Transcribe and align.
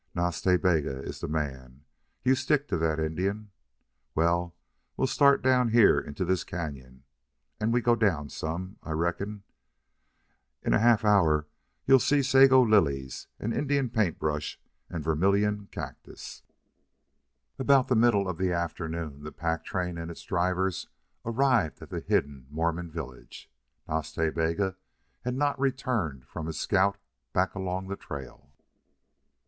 Nas 0.15 0.41
Ta 0.41 0.57
Bega 0.57 1.03
is 1.03 1.19
the 1.19 1.27
man. 1.27 1.83
You 2.23 2.33
stick 2.33 2.67
to 2.69 2.77
that 2.79 2.99
Indian.... 2.99 3.51
Well, 4.15 4.55
we 4.97 5.05
start 5.05 5.43
down 5.43 5.67
here 5.73 5.99
into 5.99 6.25
this 6.25 6.43
cañon, 6.43 7.01
and 7.59 7.71
we 7.71 7.81
go 7.81 7.93
down 7.95 8.29
some, 8.29 8.77
I 8.81 8.93
reckon. 8.93 9.43
In 10.63 10.73
half 10.73 11.03
an 11.03 11.11
hour 11.11 11.45
you'll 11.85 11.99
see 11.99 12.23
sago 12.23 12.63
lilies 12.63 13.27
and 13.39 13.53
Indian 13.53 13.91
paint 13.91 14.17
brush 14.17 14.59
and 14.89 15.03
vermilion 15.03 15.67
cactus."........... 15.67 16.41
About 17.59 17.87
the 17.87 17.95
middle 17.95 18.27
of 18.27 18.39
the 18.39 18.51
afternoon 18.51 19.21
the 19.21 19.31
pack 19.31 19.63
train 19.63 19.99
and 19.99 20.09
its 20.09 20.23
drivers 20.23 20.87
arrived 21.25 21.79
at 21.79 21.91
the 21.91 21.99
hidden 21.99 22.47
Mormon 22.49 22.89
village. 22.89 23.51
Nas 23.87 24.11
Ta 24.11 24.31
Bega 24.31 24.77
had 25.25 25.35
not 25.35 25.59
returned 25.59 26.25
from 26.25 26.47
his 26.47 26.59
scout 26.59 26.97
back 27.33 27.53
along 27.53 27.87
the 27.87 27.95
trail. 27.95 28.49